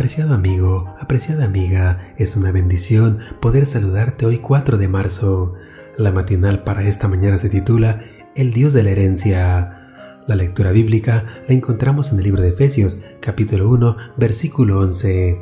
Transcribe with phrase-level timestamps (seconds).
[0.00, 5.52] Apreciado amigo, apreciada amiga, es una bendición poder saludarte hoy 4 de marzo.
[5.98, 8.02] La matinal para esta mañana se titula
[8.34, 10.22] El Dios de la herencia.
[10.26, 15.38] La lectura bíblica la encontramos en el libro de Efesios, capítulo 1, versículo 11.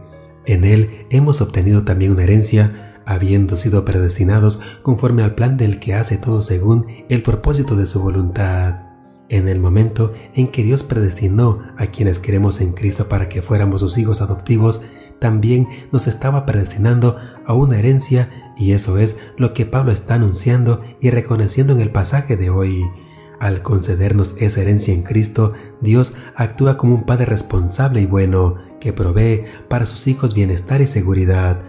[0.46, 5.94] En él hemos obtenido también una herencia, habiendo sido predestinados conforme al plan del que
[5.94, 8.87] hace todo según el propósito de su voluntad
[9.28, 13.80] en el momento en que Dios predestinó a quienes queremos en Cristo para que fuéramos
[13.80, 14.82] sus hijos adoptivos,
[15.18, 20.82] también nos estaba predestinando a una herencia y eso es lo que Pablo está anunciando
[21.00, 22.84] y reconociendo en el pasaje de hoy.
[23.40, 28.92] Al concedernos esa herencia en Cristo, Dios actúa como un Padre responsable y bueno, que
[28.92, 31.60] provee para sus hijos bienestar y seguridad.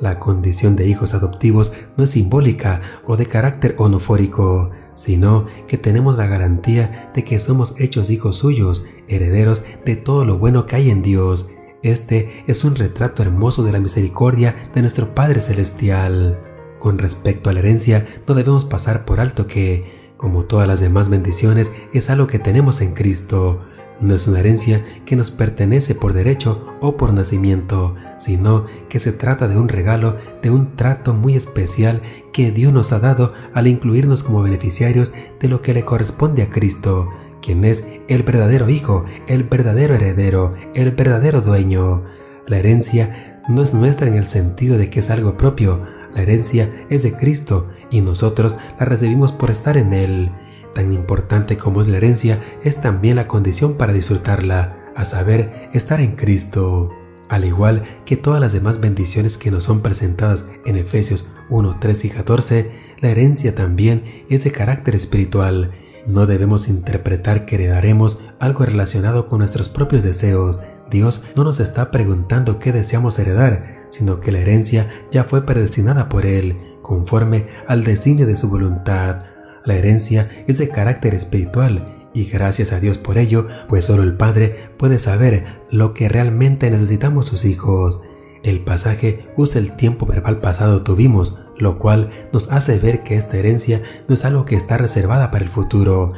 [0.00, 6.16] La condición de hijos adoptivos no es simbólica o de carácter onofórico, sino que tenemos
[6.16, 10.90] la garantía de que somos hechos hijos suyos, herederos de todo lo bueno que hay
[10.90, 11.50] en Dios.
[11.84, 16.38] Este es un retrato hermoso de la misericordia de nuestro Padre Celestial.
[16.80, 21.10] Con respecto a la herencia, no debemos pasar por alto que, como todas las demás
[21.10, 23.60] bendiciones, es algo que tenemos en Cristo.
[24.00, 29.12] No es una herencia que nos pertenece por derecho o por nacimiento, sino que se
[29.12, 32.02] trata de un regalo, de un trato muy especial
[32.32, 36.50] que Dios nos ha dado al incluirnos como beneficiarios de lo que le corresponde a
[36.50, 37.08] Cristo,
[37.40, 42.00] quien es el verdadero Hijo, el verdadero heredero, el verdadero dueño.
[42.46, 45.78] La herencia no es nuestra en el sentido de que es algo propio,
[46.14, 50.30] la herencia es de Cristo y nosotros la recibimos por estar en Él.
[50.74, 56.00] Tan importante como es la herencia es también la condición para disfrutarla, a saber, estar
[56.00, 56.92] en Cristo.
[57.28, 62.04] Al igual que todas las demás bendiciones que nos son presentadas en Efesios 1, 3
[62.06, 65.72] y 14, la herencia también es de carácter espiritual.
[66.06, 70.60] No debemos interpretar que heredaremos algo relacionado con nuestros propios deseos.
[70.90, 76.08] Dios no nos está preguntando qué deseamos heredar, sino que la herencia ya fue predestinada
[76.08, 79.26] por Él, conforme al designio de su voluntad.
[79.66, 84.16] La herencia es de carácter espiritual y gracias a Dios por ello, pues solo el
[84.16, 88.02] Padre puede saber lo que realmente necesitamos sus hijos.
[88.42, 93.36] El pasaje usa el tiempo verbal pasado tuvimos, lo cual nos hace ver que esta
[93.36, 96.10] herencia no es algo que está reservada para el futuro.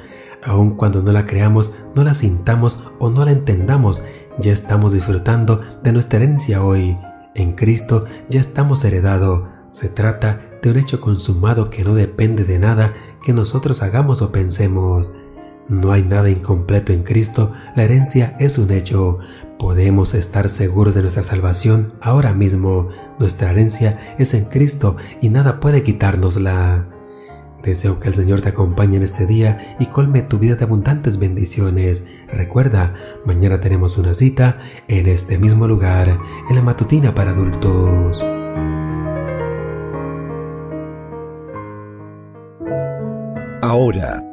[0.42, 4.02] Aun cuando no la creamos, no la sintamos o no la entendamos,
[4.38, 6.96] ya estamos disfrutando de nuestra herencia hoy.
[7.34, 9.50] En Cristo ya estamos heredado.
[9.70, 14.32] Se trata de un hecho consumado que no depende de nada que nosotros hagamos o
[14.32, 15.10] pensemos.
[15.70, 19.14] No hay nada incompleto en Cristo, la herencia es un hecho.
[19.56, 22.90] Podemos estar seguros de nuestra salvación ahora mismo.
[23.20, 26.88] Nuestra herencia es en Cristo y nada puede quitárnosla.
[27.62, 31.20] Deseo que el Señor te acompañe en este día y colme tu vida de abundantes
[31.20, 32.04] bendiciones.
[32.32, 34.58] Recuerda, mañana tenemos una cita
[34.88, 38.24] en este mismo lugar, en la matutina para adultos.
[43.62, 44.29] Ahora